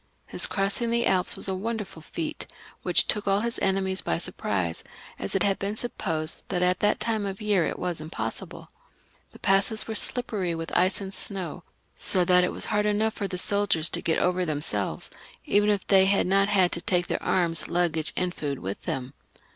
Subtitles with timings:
[0.25, 2.51] His crossing the Alps was a wonderftd feat,
[2.81, 4.83] which took all his enemies by surprise,
[5.19, 8.71] as it had been supposed that at that time of year it was impossible.
[9.29, 13.27] The passes were slippery with ice and snow, so that it was hard enough for
[13.27, 15.11] the men of the army to get over themselves,
[15.45, 19.13] even if they had not had to take their arms, luggage, and food with them.